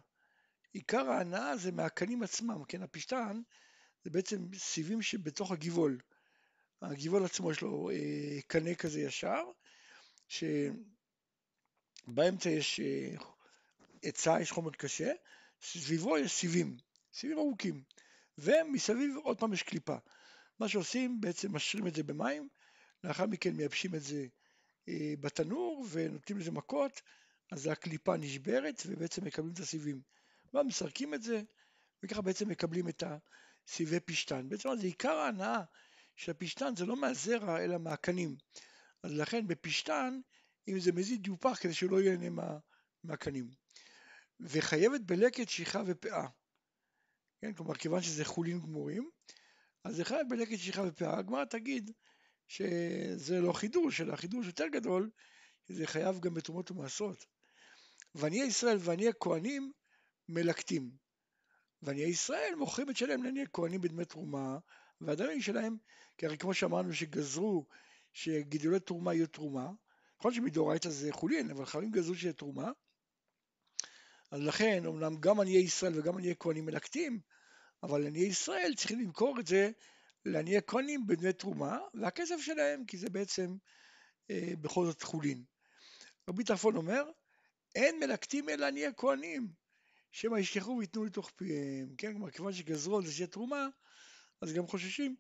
עיקר 0.72 1.10
ההנאה 1.10 1.56
זה 1.56 1.72
מהקנים 1.72 2.22
עצמם, 2.22 2.64
כן, 2.64 2.82
הפשתן 2.82 3.40
זה 4.04 4.10
בעצם 4.10 4.54
סיבים 4.54 5.02
שבתוך 5.02 5.52
הגבעול. 5.52 5.98
הגבעול 6.82 7.24
עצמו 7.24 7.52
יש 7.52 7.60
לו 7.60 7.90
אה, 7.90 8.38
קנה 8.46 8.74
כזה 8.74 9.00
ישר, 9.00 9.42
שבאמצע 10.28 10.80
יש 12.50 12.80
אה, 12.80 13.14
עצה, 14.02 14.40
יש 14.40 14.52
חומר 14.52 14.70
קשה, 14.70 15.12
סביבו 15.62 16.18
יש 16.18 16.32
סיבים, 16.32 16.76
סיבים 17.12 17.38
ארוכים, 17.38 17.82
ומסביב 18.38 19.16
עוד 19.22 19.38
פעם 19.38 19.52
יש 19.52 19.62
קליפה. 19.62 19.96
מה 20.58 20.68
שעושים, 20.68 21.20
בעצם 21.20 21.56
משרים 21.56 21.86
את 21.86 21.94
זה 21.94 22.02
במים, 22.02 22.48
לאחר 23.04 23.26
מכן 23.26 23.56
מייבשים 23.56 23.94
את 23.94 24.02
זה 24.02 24.26
אה, 24.88 25.14
בתנור 25.20 25.84
ונותנים 25.90 26.38
לזה 26.38 26.50
מכות, 26.50 27.02
אז 27.50 27.66
הקליפה 27.66 28.16
נשברת 28.16 28.82
ובעצם 28.86 29.24
מקבלים 29.24 29.52
את 29.52 29.58
הסיבים. 29.58 30.00
ואז 30.54 30.66
מסרקים 30.66 31.14
את 31.14 31.22
זה, 31.22 31.42
וככה 32.02 32.22
בעצם 32.22 32.48
מקבלים 32.48 32.88
את 32.88 33.02
הסיבי 33.66 34.00
פשתן. 34.00 34.48
בעצם 34.48 34.68
זה 34.80 34.86
עיקר 34.86 35.12
ההנאה 35.12 35.60
של 36.16 36.30
הפשתן 36.30 36.72
זה 36.76 36.86
לא 36.86 36.96
מהזרע 36.96 37.64
אלא 37.64 37.78
מהקנים. 37.78 38.36
אז 39.02 39.12
לכן 39.12 39.46
בפשתן, 39.46 40.20
אם 40.68 40.80
זה 40.80 40.92
מזיד 40.92 41.26
יופח 41.26 41.58
כדי 41.60 41.74
שהוא 41.74 41.90
לא 41.90 42.00
ייהנה 42.00 42.30
מה, 42.30 42.58
מהקנים. 43.04 43.50
וחייבת 44.40 45.00
בלקט 45.00 45.48
שכחה 45.48 45.82
ופאה. 45.86 46.26
כן, 47.40 47.52
כלומר 47.52 47.74
כיוון 47.74 48.02
שזה 48.02 48.24
חולין 48.24 48.60
גמורים, 48.60 49.10
אז 49.84 49.96
זה 49.96 50.04
חייב 50.04 50.28
בלקט 50.28 50.58
שכחה 50.58 50.82
ופאה. 50.88 51.18
הגמרא 51.18 51.44
תגיד 51.44 51.90
שזה 52.48 53.40
לא 53.40 53.52
חידוש, 53.52 54.00
אלא 54.00 54.16
חידוש 54.16 54.46
יותר 54.46 54.66
גדול, 54.68 55.10
זה 55.68 55.86
חייב 55.86 56.20
גם 56.20 56.34
בתרומות 56.34 56.70
ומעשרות. 56.70 57.26
ועניי 58.16 58.46
ישראל 58.46 58.76
ועניי 58.80 59.08
הכהנים 59.08 59.72
מלקטים. 60.28 60.90
ועניי 61.82 62.08
ישראל 62.08 62.54
מוכרים 62.58 62.90
את 62.90 62.96
שלהם 62.96 63.22
לעניי 63.22 63.44
כהנים 63.52 63.80
בדמי 63.80 64.04
תרומה, 64.04 64.58
והדמים 65.00 65.40
שלהם, 65.40 65.76
כי 66.18 66.26
הרי 66.26 66.38
כמו 66.38 66.54
שאמרנו 66.54 66.94
שגזרו 66.94 67.66
שגידולי 68.12 68.80
תרומה 68.80 69.14
יהיו 69.14 69.26
תרומה, 69.26 69.70
נכון 70.18 70.34
שמדאורייתא 70.34 70.88
זה 70.88 71.12
חולין, 71.12 71.50
אבל 71.50 71.66
חייבים 71.66 71.90
גזרו 71.90 72.14
שיהיה 72.14 72.32
תרומה, 72.32 72.70
אז 74.30 74.40
לכן, 74.40 74.86
אמנם 74.86 75.16
גם 75.20 75.40
עניי 75.40 75.58
ישראל 75.58 75.98
וגם 75.98 76.18
עניי 76.18 76.34
כהנים 76.38 76.66
מלקטים, 76.66 77.20
אבל 77.82 78.06
עניי 78.06 78.26
ישראל 78.26 78.72
צריכים 78.76 79.00
למכור 79.00 79.40
את 79.40 79.46
זה 79.46 79.70
לעניי 80.24 80.62
כהנים 80.66 81.06
בדמי 81.06 81.32
תרומה, 81.32 81.78
והכסף 81.94 82.36
שלהם, 82.40 82.84
כי 82.84 82.98
זה 82.98 83.10
בעצם 83.10 83.56
אה, 84.30 84.50
בכל 84.60 84.86
זאת 84.86 85.02
חולין. 85.02 85.44
רבי 86.30 86.44
טרפון 86.44 86.76
אומר, 86.76 87.02
אין 87.76 88.00
מלקטים 88.00 88.48
אלא 88.48 88.66
עניי 88.66 88.86
הכהנים, 88.86 89.48
שמא 90.10 90.38
ישכחו 90.38 90.76
ויתנו 90.78 91.04
לתוך 91.04 91.30
פיהם, 91.36 91.94
כן, 91.98 92.12
כלומר, 92.12 92.30
כיוון 92.30 92.52
שגזרו 92.52 92.96
על 92.96 93.06
זה 93.06 93.12
שיהיה 93.12 93.26
תרומה, 93.26 93.68
אז 94.40 94.52
גם 94.52 94.66
חוששים 94.66 95.16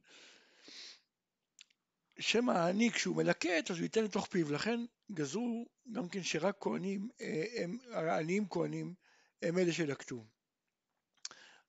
שמא 2.18 2.52
העני 2.52 2.90
כשהוא 2.90 3.16
מלקט 3.16 3.70
אז 3.70 3.76
הוא 3.76 3.82
ייתן 3.82 4.04
לתוך 4.04 4.26
פיו, 4.26 4.52
לכן 4.52 4.80
גזרו 5.12 5.66
גם 5.92 6.08
כן 6.08 6.22
שרק 6.22 6.56
כהנים, 6.60 7.08
אה, 7.20 7.64
העניים 7.92 8.48
כהנים, 8.48 8.94
הם 9.42 9.58
אלה 9.58 9.72
שלקטו. 9.72 10.26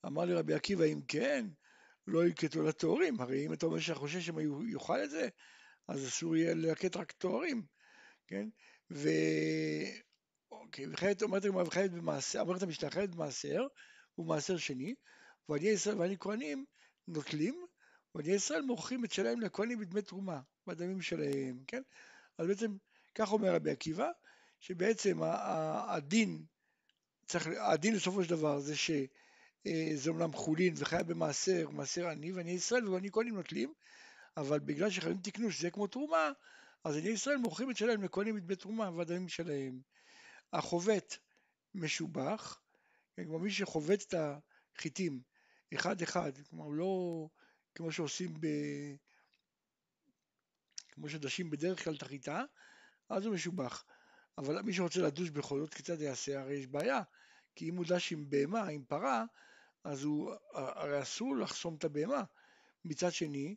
אמר 0.05 0.25
לי 0.25 0.33
רבי 0.33 0.53
עקיבא, 0.53 0.85
אם 0.85 1.01
כן, 1.07 1.45
לא 2.07 2.25
ילקטו 2.25 2.63
לטהורים, 2.63 3.21
הרי 3.21 3.45
אם 3.45 3.53
אתה 3.53 3.65
אומר 3.65 3.79
שאתה 3.79 3.99
חושב 3.99 4.19
שהם 4.19 4.69
יאכל 4.69 5.03
את 5.03 5.09
זה, 5.09 5.29
אז 5.87 6.07
אסור 6.07 6.35
יהיה 6.35 6.53
ללקט 6.53 6.95
רק 6.95 7.11
טהורים, 7.11 7.65
כן? 8.27 8.49
ו... 8.91 9.09
אוקיי, 10.67 10.85
וחייבת, 10.93 11.21
אומרת 11.21 11.45
הגמרא, 11.45 11.63
וחייבת 11.63 11.91
במעשר, 13.11 13.67
ומעשר 14.17 14.57
שני, 14.57 14.95
ועניי 15.49 15.69
ישראל 15.69 15.97
ועני 15.99 16.15
כהנים 16.19 16.65
נוטלים, 17.07 17.65
ועניי 18.15 18.33
ישראל 18.33 18.61
מוכרים 18.61 19.05
את 19.05 19.11
שלהם 19.11 19.41
לכהנים 19.41 19.79
בדמי 19.79 20.01
תרומה, 20.01 20.39
בדמים 20.67 21.01
שלהם, 21.01 21.63
כן? 21.67 21.81
אז 22.37 22.47
בעצם, 22.47 22.75
כך 23.15 23.31
אומר 23.31 23.55
רבי 23.55 23.71
עקיבא, 23.71 24.09
שבעצם 24.59 25.19
הדין, 25.87 26.45
צריך, 27.25 27.47
הדין 27.59 27.95
בסופו 27.95 28.23
של 28.23 28.29
דבר 28.29 28.59
זה 28.59 28.75
שזה 28.75 29.05
אה, 29.67 29.93
אומנם 30.07 30.33
חולין 30.33 30.73
וחייב 30.77 31.07
במעשר, 31.07 31.69
מעשר 31.69 32.07
עני, 32.07 32.31
ועניי 32.31 32.53
ישראל 32.53 32.89
ועני 32.89 33.11
כהנים 33.11 33.35
נוטלים, 33.35 33.73
אבל 34.37 34.59
בגלל 34.59 34.89
שחייבים 34.89 35.21
תקנו 35.21 35.51
שזה 35.51 35.71
כמו 35.71 35.87
תרומה, 35.87 36.31
אז 36.83 36.97
עניי 36.97 37.11
ישראל 37.11 37.37
מוכרים 37.37 37.71
את 37.71 37.77
שלהם 37.77 38.03
לכהנים 38.03 38.35
בדמי 38.35 38.55
תרומה 38.55 38.89
והדמים 38.89 39.29
שלהם. 39.29 39.96
החובט 40.53 41.17
משובח, 41.75 42.61
כן, 43.15 43.23
כלומר 43.23 43.39
מי 43.39 43.51
שחובט 43.51 44.03
את 44.07 44.13
החיטים 44.77 45.21
אחד 45.73 46.01
אחד, 46.01 46.31
כלומר 46.49 46.67
לא 46.67 47.27
כמו 47.75 47.91
שעושים 47.91 48.33
ב... 48.33 48.47
כמו 50.91 51.09
שדשים 51.09 51.49
בדרך 51.49 51.83
כלל 51.83 51.95
את 51.95 52.01
החיטה, 52.01 52.43
אז 53.09 53.25
הוא 53.25 53.33
משובח. 53.33 53.85
אבל 54.37 54.61
מי 54.61 54.73
שרוצה 54.73 54.99
לדוש 54.99 55.29
בכל 55.29 55.59
זאת, 55.59 55.73
כיצד 55.73 56.01
יעשה? 56.01 56.41
הרי 56.41 56.53
יש 56.53 56.67
בעיה, 56.67 57.01
כי 57.55 57.69
אם 57.69 57.75
הוא 57.75 57.85
דש 57.87 58.13
עם 58.13 58.29
בהמה, 58.29 58.67
עם 58.67 58.83
פרה, 58.85 59.25
אז 59.83 60.03
הוא, 60.03 60.33
הרי 60.53 61.01
אסור 61.01 61.37
לחסום 61.37 61.75
את 61.75 61.83
הבהמה. 61.83 62.23
מצד 62.85 63.11
שני, 63.11 63.55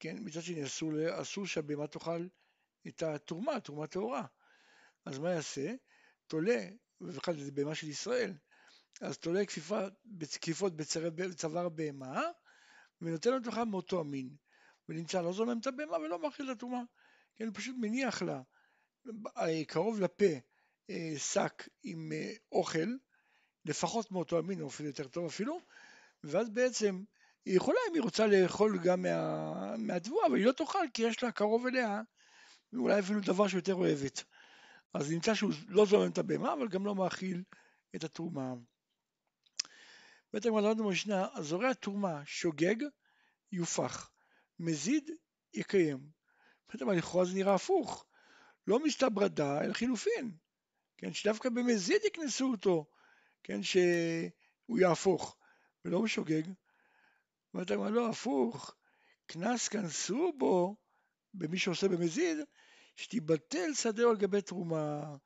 כן, 0.00 0.16
מצד 0.20 0.42
שני 0.42 0.64
אסור, 0.64 0.92
אסור 1.22 1.46
שהבהמה 1.46 1.86
תאכל 1.86 2.26
את 2.88 3.02
התרומה, 3.02 3.60
תרומה 3.60 3.86
טהורה. 3.86 4.26
אז 5.04 5.18
מה 5.18 5.30
יעשה? 5.30 5.74
תולה, 6.32 6.68
ובכלל 7.00 7.40
זה 7.40 7.52
בהמה 7.52 7.74
של 7.74 7.88
ישראל, 7.88 8.34
אז 9.00 9.18
תולה 9.18 9.46
כפיפה, 9.46 9.80
כפיפות 10.40 10.76
בצוואר 10.76 11.68
בהמה, 11.68 12.22
ונותן 13.00 13.30
לו 13.30 13.40
תוכה 13.40 13.64
מאותו 13.64 14.00
המין, 14.00 14.36
ונמצא 14.88 15.22
לא 15.22 15.32
זומם 15.32 15.58
את 15.60 15.66
הבהמה 15.66 15.96
ולא 15.96 16.22
מאכיל 16.22 16.50
את 16.50 16.56
הטומאה, 16.56 16.80
כן, 17.36 17.52
פשוט 17.52 17.76
מניח 17.80 18.22
לה 18.22 18.42
אה, 19.36 19.64
קרוב 19.64 20.00
לפה 20.00 20.24
אה, 20.90 21.12
שק 21.18 21.68
עם 21.82 22.12
אה, 22.12 22.32
אוכל, 22.52 22.88
לפחות 23.64 24.10
מאותו 24.10 24.38
המין, 24.38 24.60
או 24.60 24.68
אפילו 24.68 24.88
יותר 24.88 25.08
טוב 25.08 25.26
אפילו, 25.26 25.60
ואז 26.24 26.50
בעצם 26.50 27.02
היא 27.44 27.56
יכולה, 27.56 27.78
אם 27.90 27.94
היא 27.94 28.02
רוצה 28.02 28.26
לאכול 28.26 28.78
גם 28.78 29.02
מה, 29.02 29.76
מהתבואה, 29.76 30.26
אבל 30.26 30.36
היא 30.36 30.46
לא 30.46 30.52
תאכל 30.52 30.86
כי 30.94 31.02
יש 31.02 31.22
לה 31.22 31.32
קרוב 31.32 31.66
אליה, 31.66 32.02
ואולי 32.72 32.98
אפילו 32.98 33.20
דבר 33.20 33.48
שיותר 33.48 33.74
אוהבת. 33.74 34.24
אז 34.94 35.12
נמצא 35.12 35.34
שהוא 35.34 35.50
לא 35.68 35.86
זומם 35.86 36.10
את 36.10 36.18
הבהמה, 36.18 36.52
אבל 36.52 36.68
גם 36.68 36.86
לא 36.86 36.94
מאכיל 36.94 37.42
את 37.96 38.04
התרומה. 38.04 38.54
בית 40.32 40.46
הגמרא 40.46 40.60
למדנו 40.60 40.84
במשנה, 40.84 41.26
הזורע 41.34 41.72
תרומה 41.72 42.22
שוגג 42.26 42.76
יופח, 43.52 44.10
מזיד 44.58 45.10
יקיים. 45.54 46.10
בית 46.72 46.82
הגמרא 46.82 46.94
לכאורה 46.94 47.24
זה 47.24 47.34
נראה 47.34 47.54
הפוך, 47.54 48.06
לא 48.66 48.84
מסתברדה 48.84 49.64
אלא 49.64 49.72
חילופין, 49.72 50.36
כן, 50.96 51.12
שדווקא 51.12 51.48
במזיד 51.48 52.04
יקנסו 52.04 52.50
אותו, 52.50 52.86
כן, 53.42 53.62
שהוא 53.62 54.78
יהפוך, 54.78 55.36
ולא 55.84 56.02
בשוגג. 56.02 56.42
בית 57.54 57.70
הגמרא 57.70 57.90
לא, 57.90 58.10
הפוך, 58.10 58.74
קנס 59.26 59.68
כנסו 59.68 60.32
בו, 60.38 60.76
במי 61.34 61.58
שעושה 61.58 61.88
במזיד, 61.88 62.38
שתיבטל 62.96 63.74
שדהו 63.74 64.10
על 64.10 64.16
גבי 64.16 64.42
תרומה, 64.42 65.16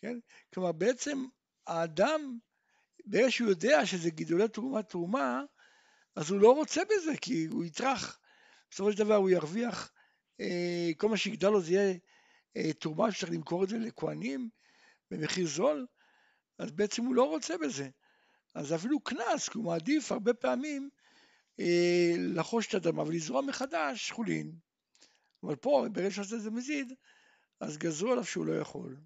כן? 0.00 0.18
כלומר 0.54 0.72
בעצם 0.72 1.26
האדם, 1.66 2.38
ברגע 3.06 3.30
שהוא 3.30 3.48
יודע 3.48 3.86
שזה 3.86 4.10
גידולי 4.10 4.48
תרומה 4.48 4.82
תרומה, 4.82 5.42
אז 6.16 6.30
הוא 6.30 6.40
לא 6.40 6.54
רוצה 6.54 6.82
בזה, 6.84 7.16
כי 7.20 7.46
הוא 7.46 7.64
יטרח. 7.64 8.18
בסופו 8.70 8.92
של 8.92 8.98
דבר 8.98 9.14
הוא 9.14 9.30
ירוויח, 9.30 9.92
אה, 10.40 10.90
כל 10.96 11.08
מה 11.08 11.16
שיגדל 11.16 11.48
לו 11.48 11.60
זה 11.60 11.72
יהיה 11.72 11.94
אה, 12.56 12.72
תרומה 12.72 13.12
שצריך 13.12 13.32
למכור 13.32 13.64
את 13.64 13.68
זה 13.68 13.78
לכהנים 13.78 14.48
במחיר 15.10 15.46
זול, 15.46 15.86
אז 16.58 16.70
בעצם 16.72 17.04
הוא 17.04 17.14
לא 17.14 17.24
רוצה 17.24 17.58
בזה. 17.58 17.88
אז 18.54 18.74
אפילו 18.74 19.00
קנס, 19.00 19.48
כי 19.48 19.58
הוא 19.58 19.66
מעדיף 19.66 20.12
הרבה 20.12 20.34
פעמים 20.34 20.90
אה, 21.60 22.14
לחוש 22.18 22.66
את 22.66 22.74
האדמה 22.74 23.02
ולזרוע 23.02 23.42
מחדש 23.42 24.10
חולין. 24.10 24.65
אבל 25.42 25.56
פה, 25.56 25.86
ברגע 25.92 26.10
שעושה 26.10 26.36
את 26.36 26.42
זה 26.42 26.50
מזיד, 26.50 26.92
אז 27.60 27.78
גזרו 27.78 28.12
עליו 28.12 28.24
שהוא 28.24 28.46
לא 28.46 28.60
יכול. 28.60 28.96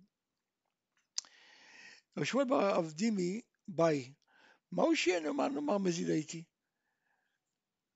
רבי 2.17 2.27
שמואל 2.27 2.47
בר 2.47 2.79
אבדימי 2.79 3.41
ביי, 3.69 4.13
מהו 4.73 4.97
שיהיה 4.97 5.21
נאמר 5.21 5.49
נאמר 5.49 5.79
מזיד 5.79 6.09
הייתי? 6.09 6.45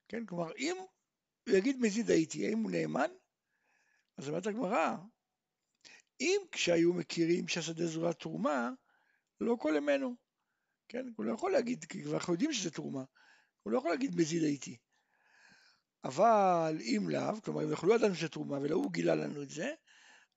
כן, 0.09 0.27
כלומר, 0.27 0.53
אם 0.57 0.77
הוא 0.79 1.57
יגיד 1.57 1.77
מזיד 1.81 2.11
הייתי, 2.11 2.47
האם 2.47 2.59
הוא 2.59 2.71
נאמן? 2.71 3.11
אז 4.17 4.29
אומרת 4.29 4.47
הגמרא, 4.47 4.97
אם 6.21 6.41
כשהיו 6.53 6.93
מכירים 6.93 7.49
שהשדה 7.49 7.87
זורה 7.87 8.13
תרומה, 8.13 8.71
לא 9.41 9.57
כל 9.61 9.75
ימינו. 9.77 10.17
כן? 10.89 11.07
הוא 11.17 11.25
לא 11.25 11.33
יכול 11.33 11.53
להגיד, 11.53 11.85
כי 11.85 12.05
אנחנו 12.15 12.33
יודעים 12.33 12.53
שזה 12.53 12.71
תרומה, 12.71 13.05
הוא 13.63 13.73
לא 13.73 13.79
יכול 13.79 13.91
להגיד 13.91 14.17
מזיד 14.17 14.43
הייתי. 14.43 14.79
אבל 16.05 16.79
אם 16.81 17.07
לאו, 17.09 17.43
כלומר 17.43 17.65
אם 17.65 17.71
אנחנו 17.71 17.89
לא 17.89 18.15
שזה 18.15 18.29
תרומה 18.29 18.59
ולא 18.59 18.75
הוא 18.75 18.93
גילה 18.93 19.15
לנו 19.15 19.43
את 19.43 19.51
זה, 19.51 19.75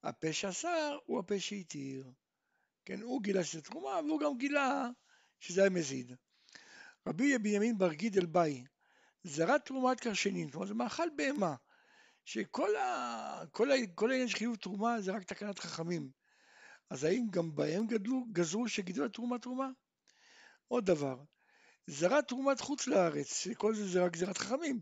הפה 0.03 0.33
שאסר 0.33 0.97
הוא 1.05 1.19
הפה 1.19 1.39
שהתיר. 1.39 2.11
כן, 2.85 3.01
הוא 3.01 3.21
גילה 3.21 3.43
שזה 3.43 3.61
תרומה 3.61 3.99
והוא 4.05 4.19
גם 4.19 4.37
גילה 4.37 4.89
שזה 5.39 5.61
היה 5.61 5.69
מזיד. 5.69 6.15
רבי 7.07 7.37
בנימין 7.37 7.77
בר 7.77 7.93
גידל 7.93 8.25
ביי, 8.25 8.63
זרת 9.23 9.65
תרומת 9.65 9.99
קרשנין, 9.99 10.49
כלומר 10.49 10.65
זה 10.65 10.73
מאכל 10.73 11.07
בהמה, 11.15 11.55
שכל 12.25 12.75
ה... 12.75 13.41
כל 13.51 13.71
ה... 13.71 13.75
כל 13.95 14.11
העניין 14.11 14.27
של 14.27 14.37
חיוב 14.37 14.55
תרומה 14.55 15.01
זה 15.01 15.11
רק 15.11 15.23
תקנת 15.23 15.59
חכמים. 15.59 16.09
אז 16.89 17.03
האם 17.03 17.27
גם 17.29 17.55
בהם 17.55 17.87
גדלו, 17.87 18.25
גזרו 18.31 18.67
שגידול 18.67 19.05
התרומה 19.05 19.39
תרומה? 19.39 19.69
עוד 20.67 20.85
דבר, 20.85 21.23
זרת 21.87 22.27
תרומת 22.27 22.59
חוץ 22.61 22.87
לארץ, 22.87 23.33
שכל 23.33 23.75
זה 23.75 23.87
זה 23.87 24.03
רק 24.03 24.15
זרת 24.15 24.37
חכמים, 24.37 24.79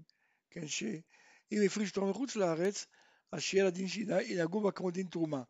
כן, 0.49 0.67
שאם 0.67 1.59
הפריש 1.65 1.91
תרומה 1.91 2.11
מחוץ 2.11 2.35
לארץ, 2.35 2.85
אז 3.31 3.41
שיהיה 3.41 3.65
לדין 3.65 3.87
שינהגו 3.87 4.61
בה 4.61 4.71
כמו 4.71 4.91
דין 4.91 5.07
תרומה. 5.07 5.43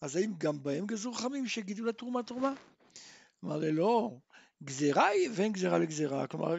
אז 0.00 0.16
האם 0.16 0.32
גם 0.38 0.62
בהם 0.62 0.86
גזרו 0.86 1.12
חכמים 1.12 1.46
שגידול 1.46 1.88
התרומה 1.88 2.22
תרומה? 2.22 2.52
אמר 3.44 3.60
לא, 3.72 4.18
גזירה 4.62 5.06
היא 5.06 5.30
ואין 5.34 5.52
גזירה 5.52 5.78
לגזירה, 5.78 6.26
כלומר 6.26 6.56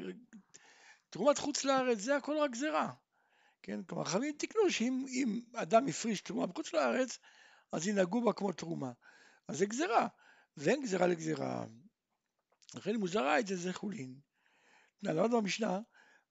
תרומת 1.10 1.38
חוץ 1.38 1.64
לארץ 1.64 1.98
זה 1.98 2.16
הכל 2.16 2.38
רק 2.38 2.52
גזירה, 2.52 2.94
כן, 3.64 3.84
כלומר 3.84 4.06
חכמים 4.06 4.34
תקנו 4.38 4.70
שאם 4.70 5.42
אדם 5.54 5.88
הפריש 5.88 6.22
תרומה 6.22 6.46
בחוץ 6.48 6.74
לארץ 6.74 7.20
אז 7.72 7.88
ינהגו 7.88 8.22
בה 8.22 8.34
כמו 8.34 8.52
תרומה, 8.52 8.92
אז 9.48 9.58
זה 9.58 9.66
גזירה, 9.66 10.08
ואין 10.58 10.82
גזירה 10.82 11.08
לגזירה, 11.08 11.66
לכן 12.76 13.08
זרע 13.08 13.40
את 13.40 13.48
זה 13.48 13.56
זה 13.56 13.74
חולין. 13.74 14.20
למדנו 15.04 15.42
במשנה, 15.42 15.80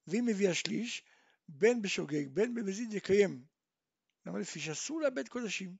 ואם 0.07 0.25
מביא 0.25 0.49
השליש, 0.49 1.03
בין 1.47 1.81
בשוגג 1.81 2.27
בין 2.27 2.53
במזיד 2.53 2.93
יקיים. 2.93 3.45
למה 4.25 4.39
לפי 4.39 4.59
שאסור 4.59 5.01
לאבד 5.01 5.27
קודשים. 5.27 5.75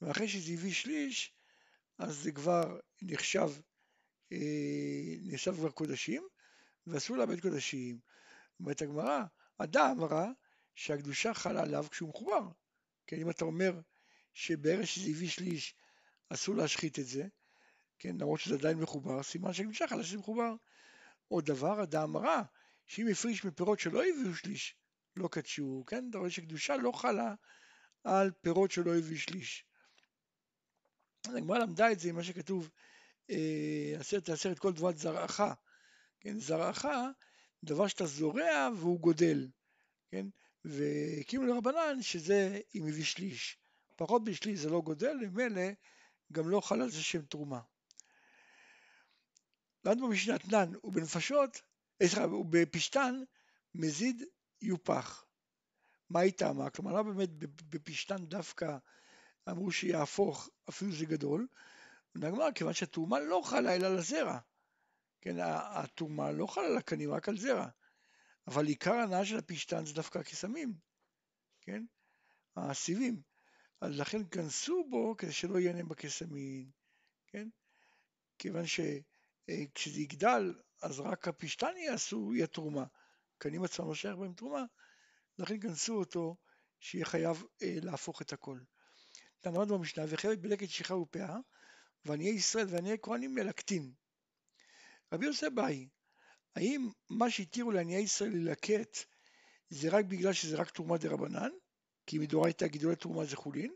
ואחרי 0.00 0.28
שזה 0.28 0.52
הביא 0.52 0.72
שליש, 0.72 1.34
אז 1.98 2.16
זה 2.16 2.32
כבר 2.32 2.78
נחשב 3.02 3.50
אה, 4.32 5.16
נחשב 5.22 5.54
כבר 5.54 5.70
קודשים, 5.70 6.28
ואסור 6.86 7.16
לאבד 7.16 7.40
קודשים. 7.40 7.98
אומרת 8.60 8.82
הגמרא, 8.82 9.24
אדם 9.58 9.96
אמרה 9.98 10.30
שהקדושה 10.74 11.34
חלה 11.34 11.62
עליו 11.62 11.86
כשהוא 11.90 12.08
מחובר. 12.08 12.48
כן, 13.06 13.16
אם 13.16 13.30
אתה 13.30 13.44
אומר 13.44 13.80
שבערך 14.34 14.86
שזה 14.86 15.10
הביא 15.10 15.28
שליש 15.28 15.74
אסור 16.28 16.54
להשחית 16.54 16.98
את 16.98 17.06
זה, 17.06 17.26
כן, 17.98 18.16
למרות 18.20 18.40
שזה 18.40 18.54
עדיין 18.54 18.78
מחובר, 18.78 19.22
סימן 19.22 19.52
שהקדושה 19.52 19.88
חלה 19.88 20.04
שזה 20.04 20.18
מחובר. 20.18 20.54
עוד 21.28 21.44
דבר, 21.44 21.82
אדם 21.82 22.02
אמרה 22.02 22.42
שאם 22.90 23.08
הפריש 23.08 23.44
מפירות 23.44 23.80
שלא 23.80 24.02
הביאו 24.02 24.34
שליש, 24.34 24.76
לא 25.16 25.28
קדשו, 25.28 25.84
כן, 25.86 26.10
אתה 26.10 26.18
רואה 26.18 26.30
שקדושה 26.30 26.76
לא 26.76 26.92
חלה 26.92 27.34
על 28.04 28.30
פירות 28.40 28.70
שלא 28.70 28.96
הביאו 28.98 29.18
שליש. 29.18 29.64
הגמרא 31.26 31.58
למדה 31.58 31.92
את 31.92 32.00
זה 32.00 32.08
עם 32.08 32.16
מה 32.16 32.24
שכתוב 32.24 32.70
עשרת 33.98 34.28
העשרת 34.28 34.58
כל 34.58 34.72
תבואת 34.72 34.98
זרעך, 34.98 35.42
כן, 36.20 36.38
זרעך, 36.38 36.84
דבר 37.64 37.86
שאתה 37.86 38.06
זורע 38.06 38.68
והוא 38.76 39.00
גודל, 39.00 39.48
כן, 40.10 40.26
והקימו 40.64 41.46
לרבנן 41.46 42.02
שזה 42.02 42.60
אם 42.74 42.86
הביא 42.88 43.04
שליש, 43.04 43.58
פחות 43.96 44.24
בשליש 44.24 44.58
זה 44.58 44.70
לא 44.70 44.80
גודל, 44.80 45.14
ממילא 45.14 45.70
גם 46.32 46.48
לא 46.48 46.60
חל 46.60 46.82
על 46.82 46.90
זה 46.90 47.02
שם 47.02 47.22
תרומה. 47.22 47.60
למדנו 49.84 50.08
במשנה 50.08 50.38
תנן 50.38 50.72
ובנפשות, 50.84 51.56
אה, 51.56 51.69
סליחה, 52.02 52.26
ובפשתן 52.26 53.14
מזיד 53.74 54.22
יופח. 54.62 55.24
מה 56.10 56.20
היא 56.20 56.32
טעמה? 56.32 56.70
כלומר, 56.70 56.92
לא 56.92 57.02
באמת 57.02 57.28
בפשתן 57.70 58.26
דווקא 58.26 58.76
אמרו 59.48 59.72
שיהפוך 59.72 60.48
אפילו 60.68 60.92
זה 60.92 61.06
גדול, 61.06 61.46
נגמר 62.14 62.52
כיוון 62.54 62.72
שהתרומה 62.72 63.20
לא 63.20 63.42
חלה 63.44 63.74
אלא 63.74 63.86
על 63.86 63.98
הזרע. 63.98 64.38
כן, 65.20 65.36
התרומה 65.40 66.32
לא 66.32 66.46
חלה 66.46 66.66
על 66.66 66.76
הקנים, 66.76 67.12
רק 67.12 67.28
על 67.28 67.38
זרע. 67.38 67.68
אבל 68.46 68.66
עיקר 68.66 68.92
ההנאה 68.92 69.24
של 69.24 69.38
הפשתן 69.38 69.84
זה 69.84 69.94
דווקא 69.94 70.18
הקסמים, 70.18 70.74
כן? 71.60 71.84
הסיבים. 72.56 73.22
אז 73.80 74.00
לכן 74.00 74.28
כנסו 74.30 74.84
בו 74.90 75.14
כדי 75.18 75.32
שלא 75.32 75.58
ייהנה 75.58 75.84
בקסמים, 75.84 76.70
כן? 77.26 77.48
כיוון 78.38 78.64
שכשזה 78.66 80.00
יגדל, 80.00 80.54
אז 80.82 81.00
רק 81.00 81.28
הפשתן 81.28 81.76
יעשו, 81.76 82.34
יהיה 82.34 82.46
תרומה. 82.46 82.84
קנים 83.38 83.64
עצמם 83.64 83.88
לא 83.88 83.94
שייך 83.94 84.16
בהם 84.16 84.32
תרומה, 84.34 84.64
לכן 85.38 85.60
כנסו 85.60 85.94
אותו 85.98 86.36
שיהיה 86.80 87.04
חייב 87.04 87.44
אה, 87.62 87.76
להפוך 87.82 88.22
את 88.22 88.32
הכל. 88.32 88.58
למדנו 89.46 89.78
במשנה, 89.78 90.04
וחייבת 90.08 90.38
בלקט 90.38 90.68
שיכה 90.68 90.94
ופאה, 90.94 91.36
ועניי 92.04 92.28
ישראל 92.28 92.66
ועניי 92.68 92.96
כהנים 93.02 93.34
מלקטים. 93.34 93.92
רבי 95.12 95.26
יוסף 95.26 95.48
באי, 95.54 95.88
האם 96.56 96.88
מה 97.10 97.30
שהתירו 97.30 97.70
לעניי 97.70 98.02
ישראל 98.02 98.32
ללקט 98.32 98.98
זה 99.68 99.88
רק 99.90 100.04
בגלל 100.04 100.32
שזה 100.32 100.56
רק 100.56 100.70
תרומה 100.70 100.98
דה 100.98 101.08
רבנן, 101.08 101.50
כי 102.06 102.18
מדאורייתא 102.18 102.66
גידולי 102.66 102.96
תרומה 102.96 103.24
זה 103.24 103.36
חולין, 103.36 103.74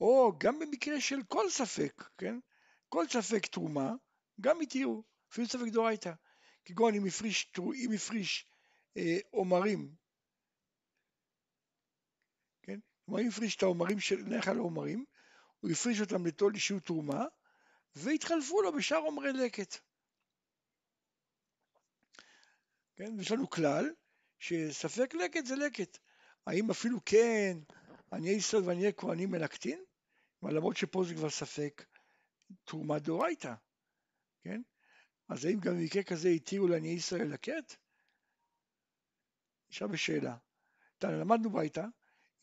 או 0.00 0.32
גם 0.38 0.58
במקרה 0.58 1.00
של 1.00 1.22
כל 1.28 1.50
ספק, 1.50 2.08
כן? 2.18 2.38
כל 2.88 3.08
ספק 3.08 3.46
תרומה, 3.46 3.92
גם 4.40 4.60
התירו, 4.60 5.04
אפילו 5.32 5.46
ספק 5.46 5.72
דאורייתא. 5.72 6.12
כגון 6.64 6.94
אם 6.94 7.06
הפריש, 7.06 7.52
אם 7.58 7.92
הפריש 7.94 8.46
אה, 8.96 9.18
עומרים, 9.30 9.94
כן? 12.62 12.78
כלומר 13.04 13.20
אם 13.22 13.28
הפריש 13.28 13.56
את 13.56 13.62
העומרים 13.62 14.00
של 14.00 14.16
נחל 14.16 14.56
העומרים, 14.56 15.04
הוא 15.60 15.70
הפריש 15.70 16.00
אותם 16.00 16.26
לטול 16.26 16.54
אישיות 16.54 16.84
תרומה, 16.84 17.24
והתחלפו 17.94 18.62
לו 18.62 18.72
בשאר 18.72 18.98
עומרי 18.98 19.32
לקט. 19.32 19.76
כן, 22.96 23.20
יש 23.20 23.30
לנו 23.30 23.50
כלל 23.50 23.90
שספק 24.38 25.14
לקט 25.14 25.46
זה 25.46 25.56
לקט. 25.56 25.98
האם 26.46 26.70
אפילו 26.70 26.98
כן 27.04 27.58
עניי 28.12 28.34
ישראל 28.34 28.62
ועניי 28.62 28.92
כהנים 28.96 29.30
מלקטין? 29.30 29.84
למרות 30.42 30.76
שפה 30.76 31.04
זה 31.08 31.14
כבר 31.14 31.30
ספק 31.30 31.84
תרומה 32.64 32.98
דאורייתא, 32.98 33.54
כן? 34.42 34.62
אז 35.28 35.44
האם 35.44 35.60
גם 35.60 35.74
במקרה 35.74 36.02
כזה 36.02 36.28
התירו 36.28 36.68
לעניי 36.68 36.90
ישראל 36.90 37.22
ללקט? 37.22 37.76
נשאר 39.70 39.86
בשאלה. 39.86 40.36
למדנו 41.04 41.50
ביתה, 41.50 41.84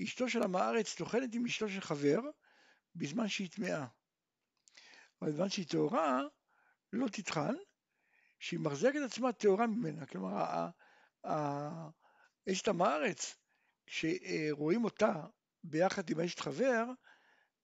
אשתו 0.03 0.29
של 0.29 0.43
עם 0.43 0.55
הארץ 0.55 0.95
טוחנת 0.95 1.35
עם 1.35 1.45
אשתו 1.45 1.69
של 1.69 1.81
חבר, 1.81 2.19
בזמן 2.95 3.27
שהיא 3.27 3.49
טמאה. 3.49 3.85
אבל 5.21 5.31
בזמן 5.31 5.49
שהיא 5.49 5.67
טהורה, 5.67 6.21
לא 6.93 7.07
תטחן, 7.07 7.55
שהיא 8.39 8.59
מחזקת 8.59 8.99
עצמה 9.05 9.33
טהורה 9.33 9.67
ממנה. 9.67 10.05
כלומר, 10.05 10.69
אשת 12.51 12.67
עם 12.67 12.81
הארץ, 12.81 13.35
כשרואים 13.85 14.83
אותה 14.83 15.13
ביחד 15.63 16.09
עם 16.09 16.19
אשת 16.19 16.39
חבר, 16.39 16.85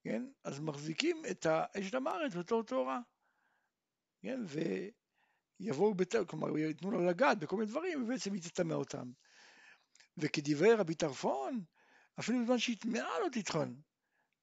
כן, 0.02 0.22
אז 0.44 0.60
מחזיקים 0.60 1.22
את 1.30 1.46
האשת 1.46 1.94
עם 1.94 2.06
הארץ 2.06 2.34
בתור 2.34 2.62
טהורה. 2.62 3.00
כן, 4.22 4.40
ויבואו, 5.60 5.94
בת... 5.94 6.14
כלומר, 6.28 6.58
ייתנו 6.58 6.90
לה 6.90 7.10
לגעת 7.10 7.38
בכל 7.38 7.56
מיני 7.56 7.70
דברים, 7.70 8.02
ובעצם 8.02 8.32
היא 8.32 8.42
תטמא 8.42 8.74
אותם. 8.74 9.10
וכדברי 10.16 10.74
רבי 10.74 10.94
טרפון, 10.94 11.64
אפילו 12.18 12.42
בזמן 12.42 12.58
שהיא 12.58 12.76
טמאה 12.76 13.20
לא 13.24 13.28
תטחן. 13.32 13.74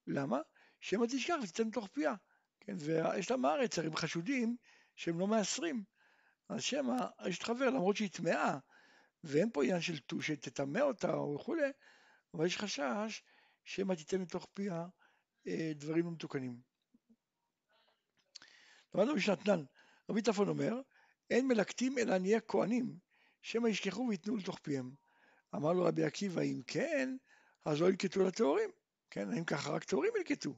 למה? 0.08 0.40
שמא 0.82 1.06
תשכח 1.06 1.36
ותיתן 1.44 1.72
תוך 1.72 1.88
פיה. 1.88 2.14
כן, 2.60 2.76
ויש 2.80 3.32
להם 3.32 3.46
הארץ, 3.46 3.80
הרי 3.80 3.90
חשודים 3.96 4.58
שהם 4.96 5.20
לא 5.20 5.28
מעשרים. 5.28 5.84
אז 6.50 6.62
שמא 6.62 6.96
אשת 7.18 7.44
חבר, 7.44 7.70
למרות 7.70 7.98
שהיא 7.98 8.10
טמאה, 8.10 8.58
ואין 9.24 9.50
פה 9.52 9.64
עניין 9.64 9.82
של 9.82 9.98
שתטמא 10.22 10.80
אותה 10.80 11.14
או 11.14 11.36
וכולי, 11.36 11.72
אבל 12.34 12.46
יש 12.46 12.58
חשש 12.58 13.24
שמא 13.64 13.94
תיתן 13.94 14.22
לתוך 14.22 14.48
פיה 14.54 14.86
אה, 15.48 15.72
דברים 15.76 16.06
לא 16.06 16.12
מתוקנים. 16.12 16.62
למדנו 18.94 19.16
משנתנן, 19.16 19.64
רבי 20.10 20.22
טפון 20.22 20.48
אומר, 20.48 20.82
אין 21.30 21.48
מלקטים 21.48 21.98
אלא 21.98 22.18
נהיה 22.18 22.40
כהנים, 22.42 22.98
שמא 23.42 23.68
ישכחו 23.68 24.06
ויתנו 24.10 24.38
לתוך 24.38 24.60
פיהם. 24.62 24.92
אמר 25.56 25.74
לו 25.74 25.84
רבי 25.84 26.04
עקיבא, 26.04 26.42
אם 26.42 26.62
כן, 26.68 27.18
אז 27.66 27.82
לא 27.82 27.90
ילקטו 27.90 28.24
לטהורים. 28.24 28.70
כן, 29.10 29.32
האם 29.32 29.44
ככה 29.44 29.72
רק 29.72 29.84
טהורים 29.84 30.12
ילקטו? 30.18 30.56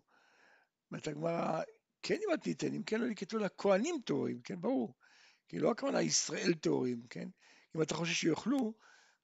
אומרת 0.91 1.08
הגמרא, 1.08 1.62
כן 2.03 2.15
אם 2.15 2.34
את 2.34 2.47
ניתן, 2.47 2.73
אם 2.73 2.84
כן 2.84 3.01
לא 3.01 3.05
ילקטו 3.05 3.38
לכהנים 3.38 3.95
טהורים, 4.05 4.41
כן, 4.41 4.62
ברור. 4.62 4.93
כי 5.47 5.60
לא 5.60 5.71
הכוונה 5.71 6.01
ישראל 6.01 6.53
טהורים, 6.53 7.01
כן? 7.10 7.29
אם 7.75 7.82
אתה 7.82 7.95
חושב 7.95 8.13
שיאכלו, 8.13 8.73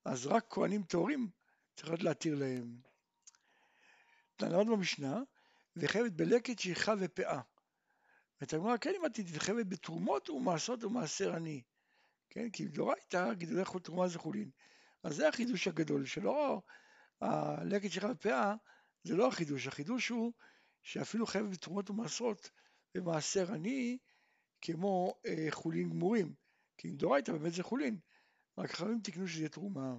אז 0.05 0.25
רק 0.25 0.45
כהנים 0.49 0.83
טהורים 0.83 1.29
צריך 1.75 2.03
להתיר 2.03 2.35
להם. 2.35 2.77
למדנו 4.41 4.77
במשנה, 4.77 5.21
וחייבת 5.75 6.11
בלקט 6.11 6.59
שכחה 6.59 6.93
ופאה. 6.99 7.41
אומרת 8.53 8.77
הגמרא, 8.77 8.77
כן 8.77 9.05
את 9.05 9.13
תתחייבת 9.13 9.65
בתרומות 9.65 10.29
ומעשות 10.29 10.83
ומעשר 10.83 11.35
עני. 11.35 11.61
כן, 12.29 12.49
כי 12.49 12.67
דאורייתא 12.67 13.33
גידולי 13.33 13.65
חול 13.65 13.81
תרומה 13.81 14.07
זה 14.07 14.19
חולין. 14.19 14.49
אז 15.03 15.15
זה 15.15 15.27
החידוש 15.27 15.67
הגדול, 15.67 16.05
שלא 16.05 16.61
הלקט 17.21 17.91
שלך 17.91 18.03
בפאה, 18.03 18.55
זה 19.03 19.15
לא 19.15 19.27
החידוש, 19.27 19.67
החידוש 19.67 20.09
הוא 20.09 20.33
שאפילו 20.83 21.25
חייב 21.25 21.45
בתרומות 21.45 21.89
ומעשרות 21.89 22.49
ומעשר 22.95 23.53
עני, 23.53 23.97
כמו 24.61 25.13
אה, 25.25 25.47
חולין 25.49 25.89
גמורים. 25.89 26.33
כי 26.77 26.89
אם 26.89 26.95
דאורייתא 26.95 27.31
באמת 27.31 27.53
זה 27.53 27.63
חולין, 27.63 27.97
רק 28.57 28.71
חייבים 28.71 28.99
תקנו 29.03 29.27
שזה 29.27 29.49
תרומה. 29.49 29.95